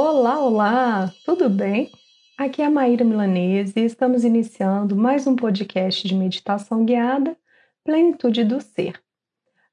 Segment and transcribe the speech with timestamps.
[0.00, 1.90] Olá, olá, tudo bem?
[2.38, 7.36] Aqui é a Maíra Milanese e estamos iniciando mais um podcast de meditação guiada,
[7.82, 9.02] Plenitude do Ser.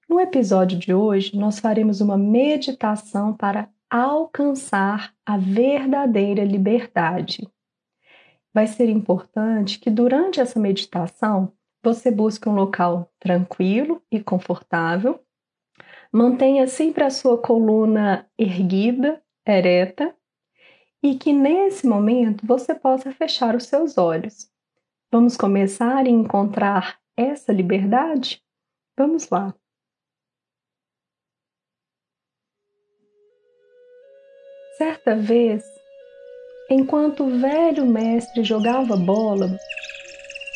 [0.09, 7.47] No episódio de hoje, nós faremos uma meditação para alcançar a verdadeira liberdade.
[8.51, 11.53] Vai ser importante que durante essa meditação
[11.83, 15.19] você busque um local tranquilo e confortável,
[16.11, 20.15] mantenha sempre a sua coluna erguida, ereta,
[21.03, 24.49] e que nesse momento você possa fechar os seus olhos.
[25.11, 28.43] Vamos começar a encontrar essa liberdade?
[28.97, 29.53] Vamos lá.
[34.77, 35.63] Certa vez,
[36.69, 39.57] enquanto o velho mestre jogava bola,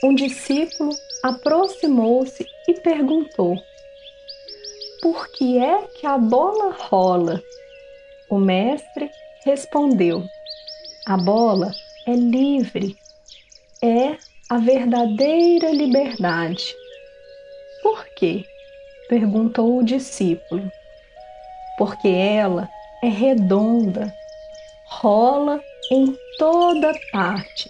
[0.03, 0.91] um discípulo
[1.23, 3.55] aproximou-se e perguntou:
[5.01, 7.41] Por que é que a bola rola?
[8.29, 9.09] O mestre
[9.43, 10.23] respondeu:
[11.07, 11.71] A bola
[12.05, 12.95] é livre,
[13.81, 14.17] é
[14.49, 16.75] a verdadeira liberdade.
[17.81, 18.45] Por quê?
[19.07, 20.71] perguntou o discípulo.
[21.77, 22.69] Porque ela
[23.01, 24.13] é redonda,
[24.87, 25.59] rola
[25.91, 27.69] em toda parte,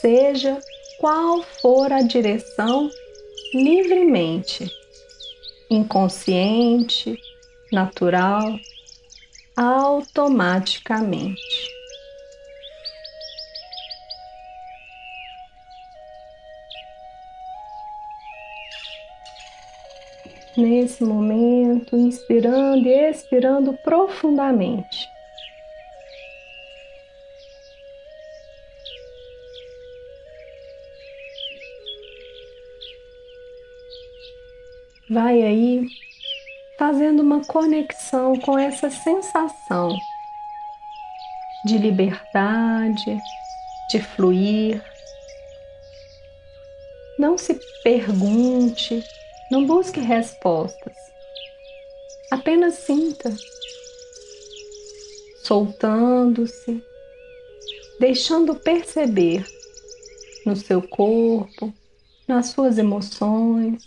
[0.00, 0.58] seja
[0.98, 2.90] qual for a direção,
[3.54, 4.68] livremente,
[5.70, 7.16] inconsciente,
[7.70, 8.58] natural,
[9.60, 11.36] automaticamente.
[20.56, 25.08] nesse momento, inspirando e expirando profundamente.
[35.08, 35.86] Vai aí
[36.80, 39.94] fazendo uma conexão com essa sensação
[41.66, 43.18] de liberdade,
[43.90, 44.82] de fluir.
[47.18, 49.04] Não se pergunte
[49.50, 50.96] não busque respostas.
[52.30, 53.30] Apenas sinta,
[55.42, 56.82] soltando-se,
[57.98, 59.44] deixando perceber
[60.46, 61.74] no seu corpo,
[62.26, 63.84] nas suas emoções,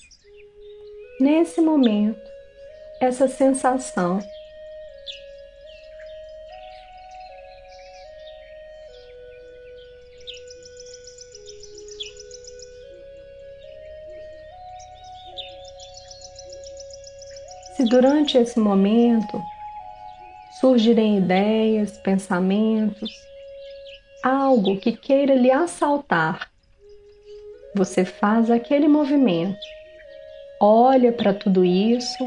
[1.19, 2.32] nesse momento,
[3.03, 4.19] essa sensação.
[17.75, 19.41] Se durante esse momento
[20.61, 23.11] surgirem ideias, pensamentos,
[24.23, 26.49] algo que queira lhe assaltar,
[27.75, 29.59] você faz aquele movimento,
[30.61, 32.23] olha para tudo isso,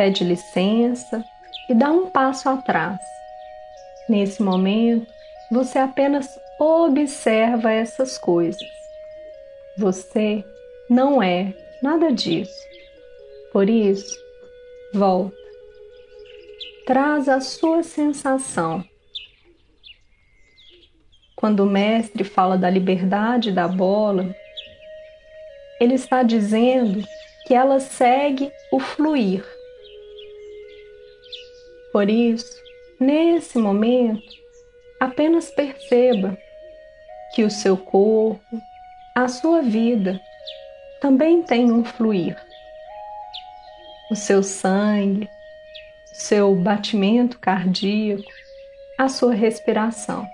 [0.00, 1.22] pede licença
[1.68, 2.98] e dá um passo atrás.
[4.08, 5.06] Nesse momento,
[5.52, 6.26] você apenas
[6.58, 8.66] observa essas coisas.
[9.76, 10.42] Você
[10.88, 11.52] não é
[11.82, 12.50] nada disso.
[13.52, 14.18] Por isso,
[14.94, 15.36] volta.
[16.86, 18.82] Traz a sua sensação.
[21.36, 24.34] Quando o mestre fala da liberdade da bola,
[25.78, 27.06] ele está dizendo
[27.46, 29.59] que ela segue o fluir.
[31.92, 32.56] Por isso,
[32.98, 34.22] nesse momento,
[35.00, 36.36] apenas perceba
[37.34, 38.40] que o seu corpo,
[39.14, 40.20] a sua vida,
[41.00, 42.36] também tem um fluir
[44.10, 45.28] o seu sangue,
[46.12, 48.28] seu batimento cardíaco,
[48.98, 50.26] a sua respiração.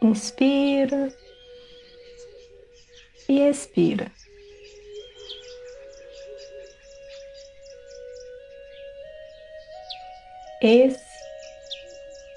[0.00, 1.12] Inspira
[3.28, 4.10] e expira.
[10.60, 10.98] Esse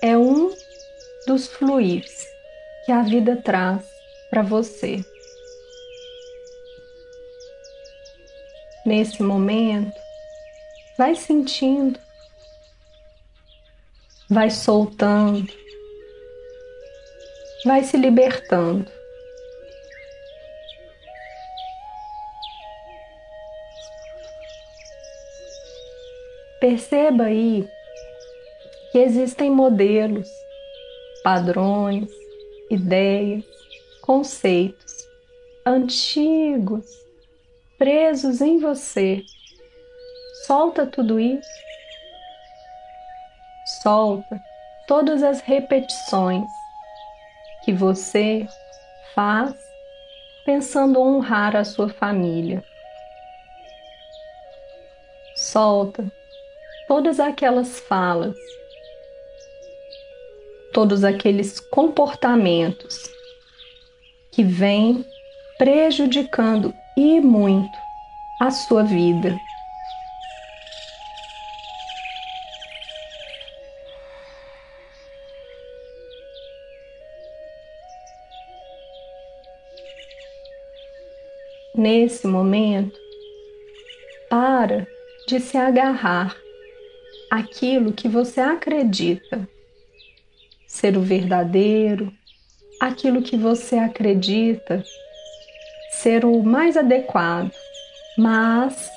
[0.03, 0.55] é um
[1.25, 2.23] dos fluidos
[2.85, 3.83] que a vida traz
[4.29, 5.03] para você.
[8.85, 9.99] Nesse momento,
[10.99, 11.99] vai sentindo,
[14.29, 15.51] vai soltando,
[17.65, 18.85] vai se libertando.
[26.59, 27.67] Perceba aí
[28.91, 30.27] que existem modelos,
[31.23, 32.09] padrões,
[32.69, 33.45] ideias,
[34.01, 34.91] conceitos
[35.65, 36.85] antigos
[37.77, 39.23] presos em você.
[40.45, 41.49] Solta tudo isso.
[43.81, 44.41] Solta
[44.87, 46.45] todas as repetições
[47.63, 48.47] que você
[49.13, 49.55] faz
[50.45, 52.63] pensando honrar a sua família.
[55.35, 56.11] Solta
[56.87, 58.35] todas aquelas falas
[60.71, 63.09] todos aqueles comportamentos
[64.31, 65.05] que vêm
[65.57, 67.77] prejudicando e muito
[68.41, 69.37] a sua vida.
[81.75, 82.97] Nesse momento,
[84.29, 84.87] para
[85.27, 86.35] de se agarrar
[87.29, 89.47] àquilo que você acredita
[90.81, 92.11] ser o verdadeiro,
[92.81, 94.83] aquilo que você acredita
[95.91, 97.51] ser o mais adequado,
[98.17, 98.89] mas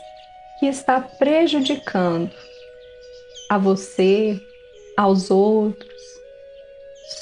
[0.58, 2.30] que está prejudicando
[3.50, 4.40] a você,
[4.96, 5.92] aos outros.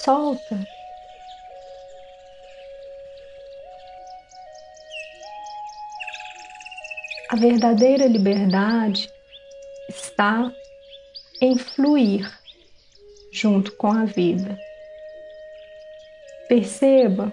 [0.05, 0.61] Solta.
[7.31, 9.11] A verdadeira liberdade
[9.89, 10.53] está
[11.41, 12.42] em fluir
[13.33, 14.59] junto com a vida.
[16.49, 17.31] Perceba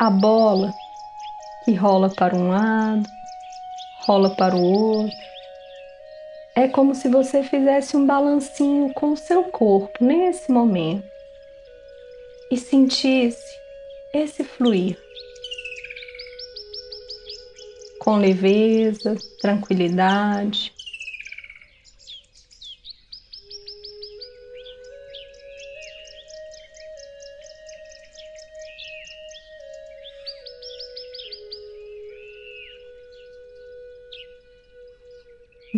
[0.00, 0.72] a bola
[1.64, 3.08] que rola para um lado,
[4.06, 5.16] rola para o outro.
[6.56, 11.06] É como se você fizesse um balancinho com o seu corpo nesse momento
[12.50, 13.58] e sentisse
[14.14, 14.98] esse fluir
[18.08, 20.72] com leveza, tranquilidade.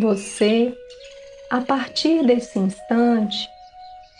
[0.01, 0.75] Você,
[1.47, 3.47] a partir desse instante,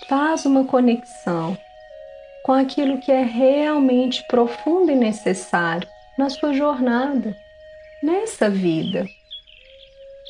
[0.08, 1.58] faz uma conexão
[2.44, 5.90] com aquilo que é realmente profundo e necessário
[6.20, 7.36] na sua jornada,
[8.04, 9.08] nessa vida.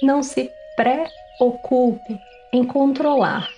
[0.02, 2.18] Não se preocupe
[2.54, 3.50] em controlar.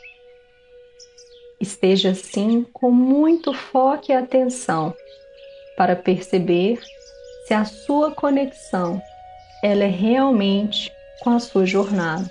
[1.62, 4.96] Esteja assim com muito foco e atenção
[5.78, 6.80] para perceber
[7.46, 9.00] se a sua conexão
[9.62, 12.30] ela é realmente com a sua jornada.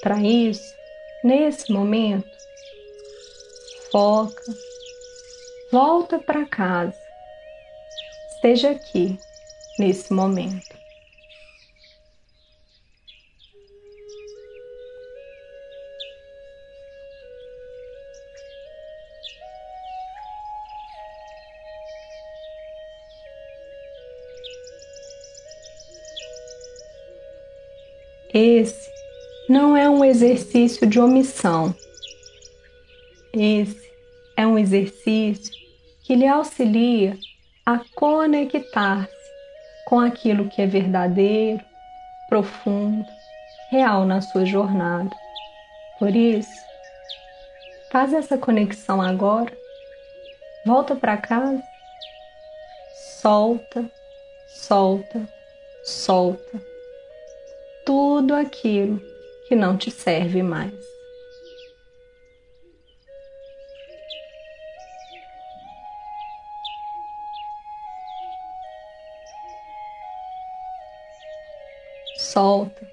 [0.00, 0.74] Para isso,
[1.22, 2.30] nesse momento,
[3.90, 4.42] foca,
[5.72, 6.96] volta para casa,
[8.34, 9.18] esteja aqui
[9.78, 10.85] nesse momento.
[28.38, 28.90] Esse
[29.48, 31.74] não é um exercício de omissão.
[33.32, 33.90] Esse
[34.36, 35.54] é um exercício
[36.02, 37.16] que lhe auxilia
[37.64, 39.10] a conectar-se
[39.86, 41.64] com aquilo que é verdadeiro,
[42.28, 43.06] profundo,
[43.70, 45.08] real na sua jornada.
[45.98, 46.60] Por isso,
[47.90, 49.56] faz essa conexão agora,
[50.66, 51.62] volta para casa,
[53.18, 53.90] solta,
[54.46, 55.26] solta,
[55.82, 56.75] solta
[57.86, 59.00] tudo aquilo
[59.46, 60.74] que não te serve mais.
[72.18, 72.86] Solta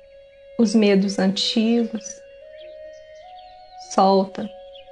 [0.59, 2.05] os medos antigos,
[3.93, 4.47] solta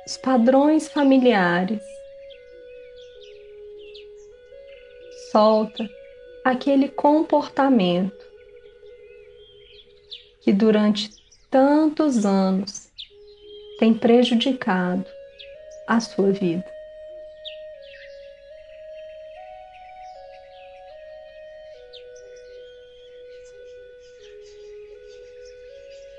[0.07, 1.83] os padrões familiares,
[5.31, 5.87] solta
[6.43, 8.20] aquele comportamento
[10.41, 11.10] que durante
[11.50, 12.89] tantos anos
[13.79, 15.05] tem prejudicado
[15.88, 16.65] a sua vida.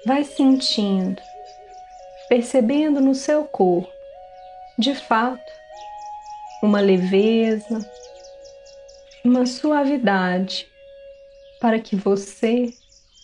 [0.05, 1.23] Vai sentindo,
[2.29, 3.91] percebendo no seu corpo,
[4.77, 5.53] de fato,
[6.63, 7.79] uma leveza,
[9.25, 10.69] uma suavidade
[11.61, 12.75] para que você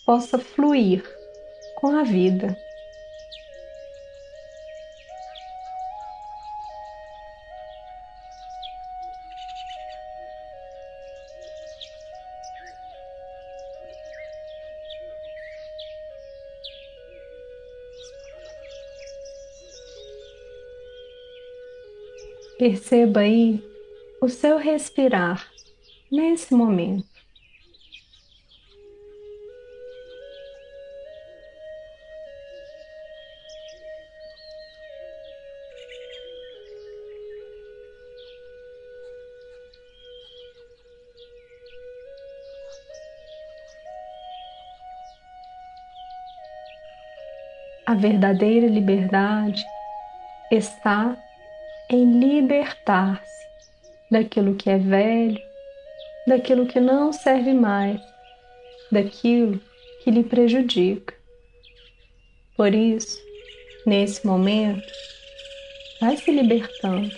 [0.09, 1.03] possa fluir
[1.75, 2.57] com a vida.
[22.57, 23.63] Perceba aí
[24.19, 25.51] o seu respirar
[26.11, 27.08] nesse momento.
[47.99, 49.63] Verdadeira liberdade
[50.51, 51.15] está
[51.89, 53.47] em libertar-se
[54.09, 55.39] daquilo que é velho,
[56.25, 58.01] daquilo que não serve mais,
[58.91, 59.61] daquilo
[60.03, 61.13] que lhe prejudica.
[62.55, 63.19] Por isso,
[63.85, 64.91] nesse momento,
[66.01, 67.15] vai se libertando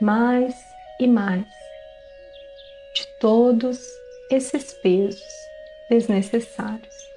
[0.00, 0.54] mais
[0.98, 1.46] e mais
[2.94, 3.78] de todos
[4.30, 5.22] esses pesos
[5.88, 7.09] desnecessários.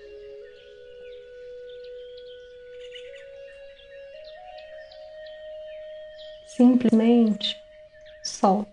[6.56, 7.58] Simplesmente
[8.24, 8.72] solta.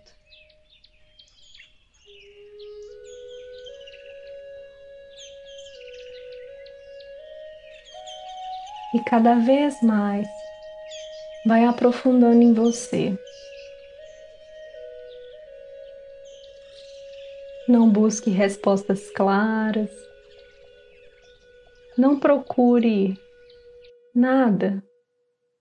[8.92, 10.28] E cada vez mais
[11.46, 13.16] vai aprofundando em você.
[17.68, 19.90] Não busque respostas claras.
[21.96, 23.16] Não procure
[24.14, 24.82] nada.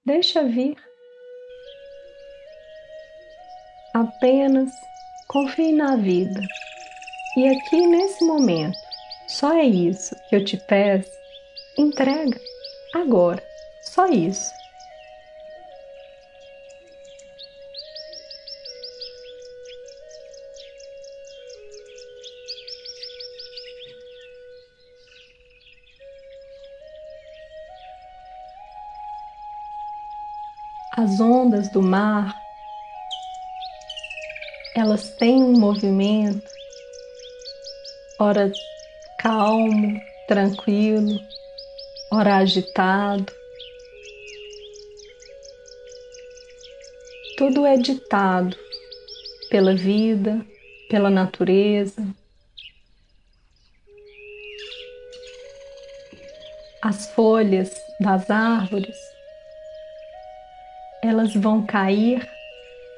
[0.03, 0.88] Deixa vir.
[3.93, 4.72] Apenas
[5.27, 6.41] confie na vida.
[7.36, 8.77] E aqui nesse momento,
[9.27, 11.12] só é isso que eu te peço.
[11.77, 12.39] Entrega
[12.93, 13.41] agora.
[13.81, 14.51] Só isso.
[30.98, 32.38] As ondas do mar,
[34.79, 36.50] elas têm um movimento,
[38.17, 38.51] ora
[39.19, 41.19] calmo, tranquilo,
[42.12, 43.31] ora agitado.
[47.38, 48.57] Tudo é ditado
[49.50, 50.45] pela vida,
[50.89, 52.01] pela natureza.
[56.81, 57.69] As folhas
[58.00, 58.95] das árvores
[61.03, 62.27] elas vão cair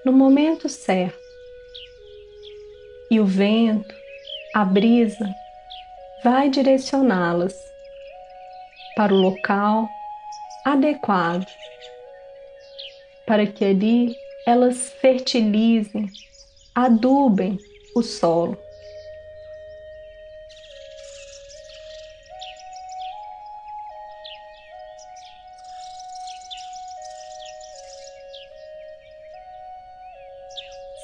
[0.04, 1.21] no momento certo.
[3.12, 3.94] E o vento,
[4.56, 5.36] a brisa,
[6.24, 7.54] vai direcioná-las
[8.96, 9.86] para o local
[10.64, 11.46] adequado,
[13.28, 14.16] para que ali
[14.48, 16.10] elas fertilizem,
[16.74, 17.60] adubem
[17.94, 18.58] o solo.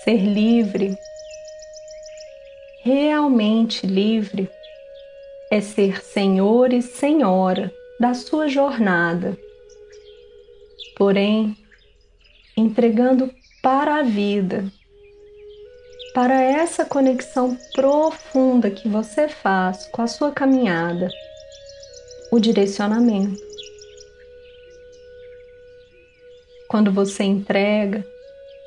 [0.05, 0.97] ser livre,
[2.87, 4.49] realmente livre,
[5.51, 9.37] é ser senhor e senhora da sua jornada.
[10.95, 11.57] Porém,
[12.55, 13.29] entregando
[13.61, 14.71] para a vida,
[16.13, 21.09] para essa conexão profunda que você faz com a sua caminhada,
[22.31, 23.37] o direcionamento.
[26.69, 28.05] Quando você entrega,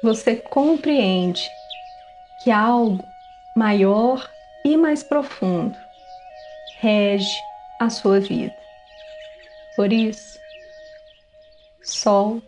[0.03, 1.43] você compreende
[2.45, 3.03] que algo
[3.54, 4.28] maior
[4.64, 5.76] e mais profundo
[6.80, 7.38] rege
[7.80, 8.54] a sua vida.
[9.76, 10.38] Por isso,
[11.83, 12.47] solta,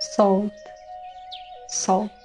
[0.00, 0.74] solta,
[1.68, 2.21] solta.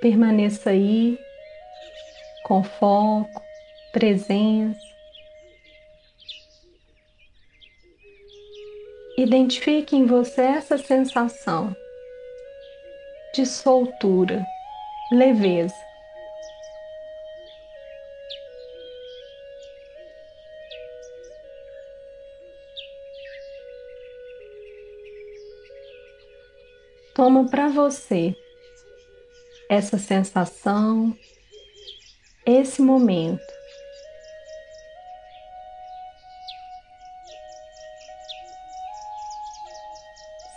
[0.00, 1.18] Permaneça aí
[2.44, 3.42] com foco,
[3.92, 4.78] presença.
[9.18, 11.74] Identifique em você essa sensação
[13.34, 14.46] de soltura,
[15.10, 15.74] leveza.
[27.14, 28.36] Toma para você
[29.68, 31.16] essa sensação,
[32.46, 33.58] esse momento.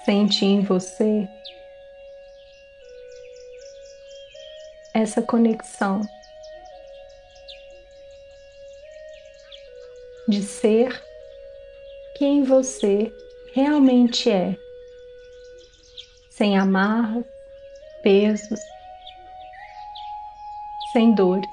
[0.06, 1.27] Sente em você
[4.94, 6.01] essa conexão
[10.27, 11.03] de ser
[12.15, 13.13] quem você
[13.53, 14.56] realmente é,
[16.30, 17.25] sem amarras,
[18.01, 18.60] pesos,
[20.92, 21.50] sem dores.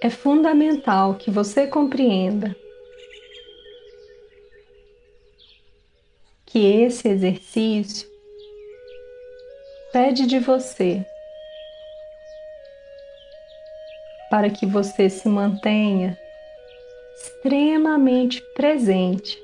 [0.00, 2.54] É fundamental que você compreenda
[6.44, 8.08] que esse exercício
[9.92, 11.04] pede de você
[14.36, 16.14] para que você se mantenha
[17.16, 19.38] extremamente presente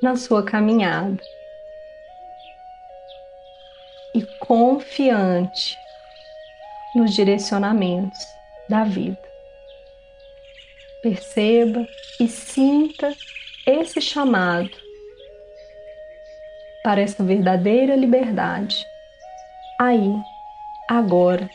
[0.00, 1.22] na sua caminhada
[4.14, 5.76] e confiante
[6.94, 8.18] nos direcionamentos
[8.66, 9.20] da vida.
[11.02, 11.86] Perceba
[12.18, 13.14] e sinta
[13.66, 14.70] esse chamado
[16.82, 18.86] para essa verdadeira liberdade
[19.78, 20.14] aí,
[20.88, 21.46] agora,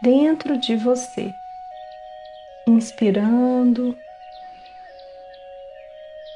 [0.00, 1.34] dentro de você.
[2.68, 3.96] Inspirando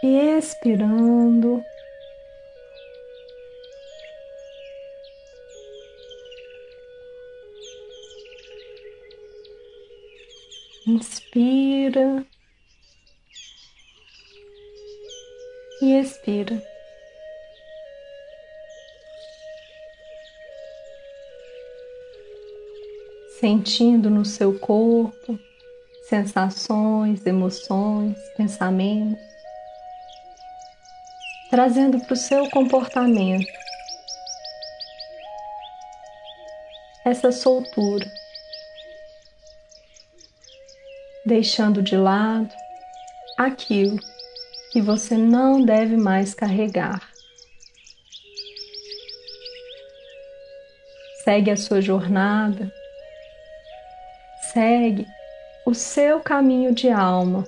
[0.02, 1.62] e expirando.
[10.86, 12.24] Inspira
[15.82, 16.62] e expira.
[23.40, 25.49] Sentindo no seu corpo
[26.10, 29.16] sensações, emoções, pensamentos,
[31.48, 33.46] trazendo para o seu comportamento
[37.04, 38.04] essa soltura
[41.24, 42.52] deixando de lado
[43.38, 43.96] aquilo
[44.72, 47.08] que você não deve mais carregar.
[51.22, 52.72] Segue a sua jornada,
[54.52, 55.06] segue
[55.66, 57.44] o seu caminho de alma,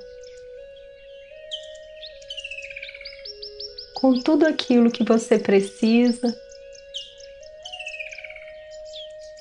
[3.95, 6.37] com tudo aquilo que você precisa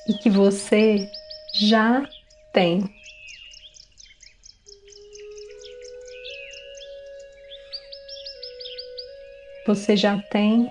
[0.08, 1.10] e que você
[1.54, 2.08] já
[2.52, 3.02] tem.
[9.66, 10.70] você já tem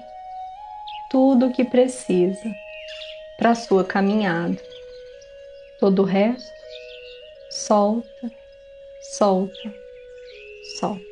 [1.09, 2.53] tudo o que precisa
[3.37, 4.57] para a sua caminhada.
[5.79, 6.60] Todo o resto,
[7.71, 8.31] solta,
[9.15, 9.73] solta,
[10.77, 11.05] solta.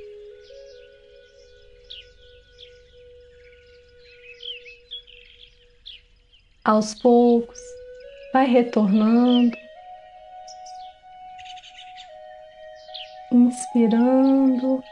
[6.65, 7.57] Aos poucos,
[8.33, 9.57] vai retornando,
[13.31, 14.83] inspirando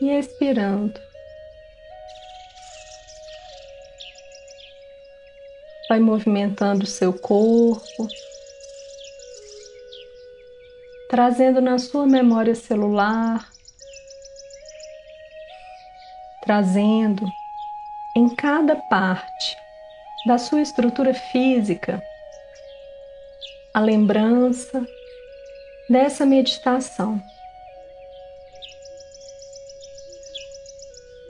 [0.00, 1.11] e expirando.
[5.92, 8.08] Vai movimentando o seu corpo,
[11.10, 13.46] trazendo na sua memória celular,
[16.40, 17.30] trazendo
[18.16, 19.54] em cada parte
[20.24, 22.02] da sua estrutura física
[23.74, 24.82] a lembrança
[25.90, 27.22] dessa meditação.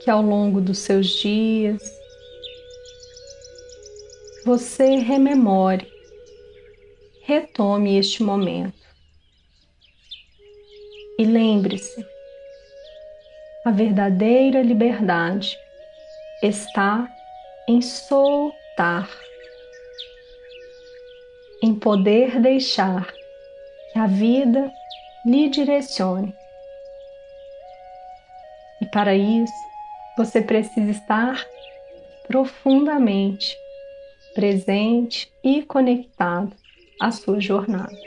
[0.01, 2.02] que ao longo dos seus dias
[4.45, 5.87] você rememore,
[7.23, 8.83] retome este momento.
[11.17, 12.05] E lembre-se,
[13.65, 15.57] a verdadeira liberdade
[16.41, 17.07] está
[17.69, 19.09] em soltar,
[21.61, 23.09] em poder deixar
[23.93, 24.69] que a vida
[25.25, 26.35] lhe direcione.
[28.81, 29.53] E para isso,
[30.17, 31.45] você precisa estar
[32.27, 33.62] profundamente
[34.33, 36.53] presente e conectado
[36.99, 37.97] à sua jornada.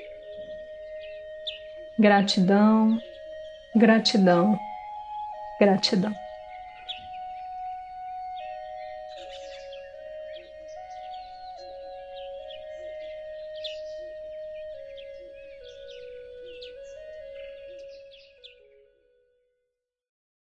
[1.99, 2.99] Gratidão,
[3.75, 4.59] gratidão,
[5.59, 6.26] gratidão.